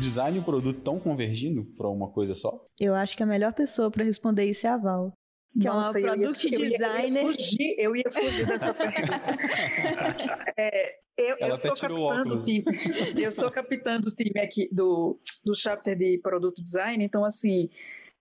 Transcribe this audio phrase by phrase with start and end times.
[0.00, 2.66] design e o produto estão convergindo para uma coisa só?
[2.78, 5.12] Eu acho que a melhor pessoa para responder isso é a Val.
[5.52, 7.22] Que Nossa, é uma product eu ia, designer.
[7.22, 9.14] Eu ia, fugir, eu ia fugir dessa pergunta.
[10.56, 12.44] é, eu, Ela eu até sou tirou capitã óculos.
[12.44, 12.64] do time.
[13.22, 17.68] Eu sou capitã do time aqui do, do chapter de produto design, então assim,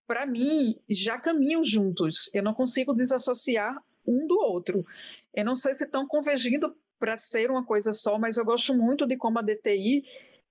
[0.07, 2.29] para mim já caminham juntos.
[2.33, 3.75] Eu não consigo desassociar
[4.05, 4.83] um do outro.
[5.33, 9.05] Eu não sei se estão convergindo para ser uma coisa só, mas eu gosto muito
[9.05, 10.03] de como a DTI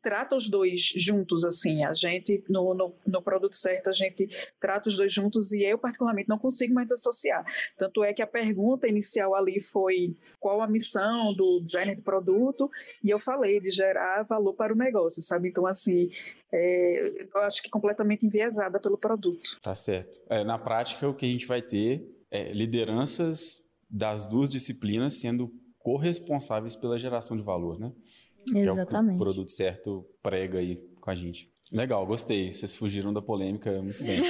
[0.02, 4.28] trata os dois juntos, assim, a gente, no, no, no, produto certo, a gente
[4.60, 7.44] trata os dois juntos e eu, particularmente, não consigo mais desassociar.
[7.76, 12.70] Tanto é que a pergunta inicial ali foi qual a missão do designer de produto,
[13.02, 15.48] e eu falei de gerar valor para o negócio, sabe?
[15.48, 16.10] Então, assim,
[16.52, 19.58] é, eu acho que completamente enviesada pelo produto.
[19.60, 20.20] Tá certo.
[20.28, 25.50] É, na prática, o que a gente vai ter é lideranças das duas disciplinas sendo
[25.78, 27.92] corresponsáveis pela geração de valor, né?
[28.54, 29.14] Exatamente.
[29.14, 31.50] É o, produto certo prega aí com a gente.
[31.72, 32.50] Legal, gostei.
[32.50, 34.20] Vocês fugiram da polêmica muito bem.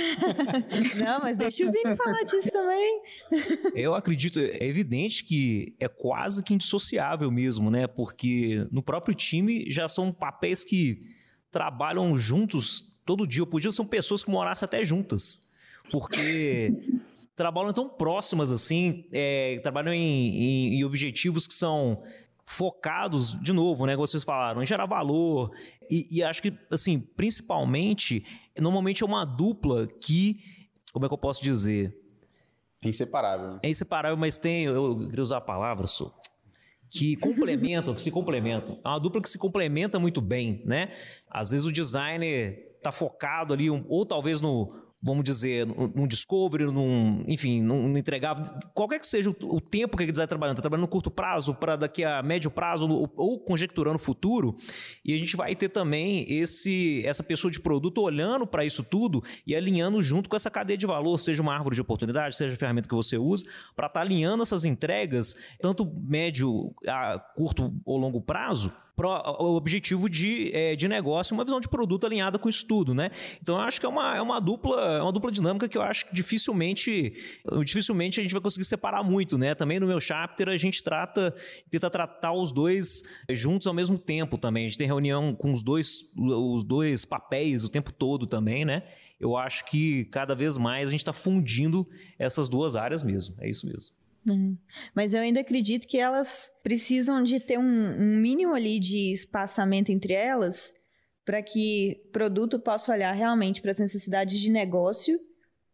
[0.97, 3.03] Não, mas deixa o Vini falar disso também.
[3.75, 7.87] Eu acredito, é evidente que é quase que indissociável mesmo, né?
[7.87, 11.01] Porque no próprio time já são papéis que
[11.51, 13.47] trabalham juntos todo dia.
[13.47, 15.47] Podiam ser pessoas que morassem até juntas.
[15.93, 16.73] Porque
[17.37, 22.03] trabalham tão próximas assim, é, trabalham em, em, em objetivos que são
[22.49, 25.55] focados, de novo, né, vocês falaram, em gerar valor.
[25.91, 28.25] E, e, acho que, assim, principalmente,
[28.59, 30.41] normalmente é uma dupla que,
[30.91, 31.95] como é que eu posso dizer?
[32.83, 33.59] É inseparável.
[33.63, 36.15] É inseparável, mas tem, eu queria usar a palavra, sou
[36.91, 38.81] que complementam, que se complementam.
[38.83, 40.91] É uma dupla que se complementa muito bem, né?
[41.29, 47.23] Às vezes o designer tá focado ali, ou talvez no vamos dizer, num discovery, num,
[47.29, 48.37] enfim, num entregar,
[48.75, 51.77] qualquer que seja o, tempo que ele está trabalhando, está trabalhando no curto prazo, para
[51.77, 54.57] daqui a médio prazo, ou, ou, conjecturando o futuro,
[55.05, 59.23] e a gente vai ter também esse, essa pessoa de produto olhando para isso tudo
[59.47, 62.57] e alinhando junto com essa cadeia de valor, seja uma árvore de oportunidade, seja a
[62.57, 63.45] ferramenta que você usa,
[63.77, 68.73] para estar tá alinhando essas entregas, tanto médio, a curto ou longo prazo,
[69.07, 73.11] o objetivo de, é, de negócio, uma visão de produto alinhada com isso tudo, né?
[73.41, 75.83] Então eu acho que é uma, é uma dupla, é uma dupla dinâmica que eu
[75.83, 77.15] acho que dificilmente,
[77.65, 79.55] dificilmente a gente vai conseguir separar muito, né?
[79.55, 81.35] Também no meu chapter a gente trata,
[81.71, 84.65] tenta tratar os dois juntos ao mesmo tempo também.
[84.65, 88.83] A gente tem reunião com os dois, os dois papéis o tempo todo também, né?
[89.21, 91.89] Eu acho que cada vez mais a gente está fundindo
[92.19, 93.35] essas duas áreas mesmo.
[93.41, 93.95] É isso mesmo.
[94.29, 94.57] Uhum.
[94.95, 99.91] Mas eu ainda acredito que elas precisam de ter um, um mínimo ali de espaçamento
[99.91, 100.73] entre elas
[101.25, 105.19] para que produto possa olhar realmente para as necessidades de negócio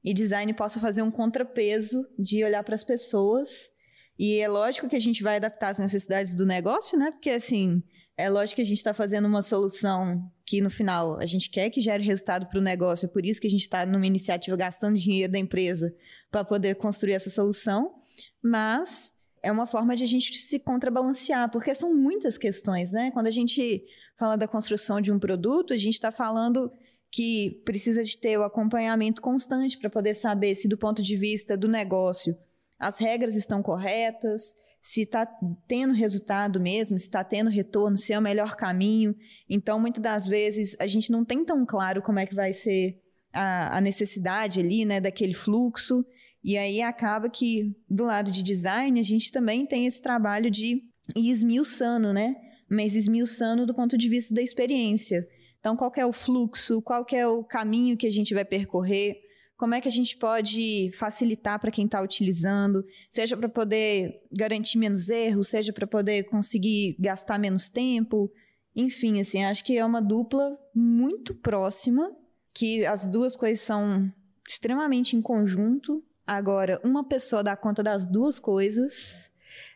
[0.03, 3.71] e design possa fazer um contrapeso de olhar para as pessoas.
[4.19, 7.11] E é lógico que a gente vai adaptar as necessidades do negócio, né?
[7.11, 7.83] Porque assim,
[8.17, 11.71] é lógico que a gente está fazendo uma solução que no final a gente quer
[11.71, 14.57] que gere resultado para o negócio, é por isso que a gente está numa iniciativa
[14.57, 15.95] gastando dinheiro da empresa
[16.31, 17.95] para poder construir essa solução
[18.43, 23.11] mas é uma forma de a gente se contrabalancear, porque são muitas questões, né?
[23.11, 23.85] Quando a gente
[24.19, 26.73] fala da construção de um produto, a gente está falando
[27.11, 31.57] que precisa de ter o acompanhamento constante para poder saber se, do ponto de vista
[31.57, 32.37] do negócio,
[32.79, 35.25] as regras estão corretas, se está
[35.69, 39.15] tendo resultado mesmo, se está tendo retorno, se é o melhor caminho.
[39.49, 43.01] Então, muitas das vezes, a gente não tem tão claro como é que vai ser
[43.33, 46.05] a, a necessidade ali, né, daquele fluxo.
[46.45, 50.83] E aí acaba que, do lado de design, a gente também tem esse trabalho de
[51.17, 52.37] ir esmiuçando, né?
[52.69, 55.27] Mas esmiuçando do ponto de vista da experiência.
[55.59, 59.23] Então, qual é o fluxo, qual é o caminho que a gente vai percorrer,
[59.57, 64.77] como é que a gente pode facilitar para quem está utilizando, seja para poder garantir
[64.77, 68.31] menos erros, seja para poder conseguir gastar menos tempo.
[68.77, 72.15] Enfim, assim, acho que é uma dupla muito próxima,
[72.55, 74.13] que as duas coisas são
[74.47, 79.31] extremamente em conjunto Agora, uma pessoa dá conta das duas coisas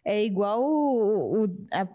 [0.04, 1.86] é igual o, o a,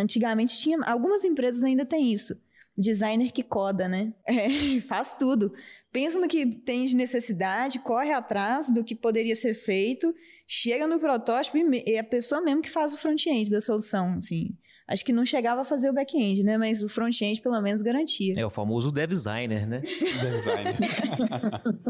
[0.00, 2.34] antigamente tinha algumas empresas ainda têm isso.
[2.76, 4.14] Designer que coda né?
[4.26, 5.52] É, faz tudo.
[5.92, 10.14] Pensa no que tem de necessidade corre atrás do que poderia ser feito
[10.46, 14.56] chega no protótipo e é a pessoa mesmo que faz o front-end da solução assim
[14.92, 16.58] Acho que não chegava a fazer o back-end, né?
[16.58, 18.34] Mas o front-end pelo menos garantia.
[18.36, 19.80] É o famoso dev designer, né?
[20.20, 20.76] dev designer.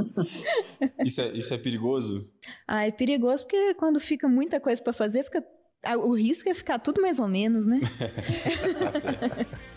[1.04, 2.30] isso, é, isso é perigoso?
[2.66, 5.44] Ah, é perigoso porque quando fica muita coisa para fazer, fica
[5.98, 7.80] o risco é ficar tudo mais ou menos, né?
[8.78, 9.72] tá certo.